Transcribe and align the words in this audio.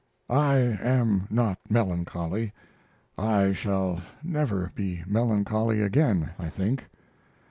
I 0.31 0.55
am 0.57 1.27
not 1.29 1.59
melancholy; 1.69 2.53
I 3.19 3.53
shall 3.53 4.01
never 4.23 4.71
be 4.73 5.03
melancholy 5.05 5.83
again, 5.83 6.31
I 6.39 6.49
think. 6.49 6.87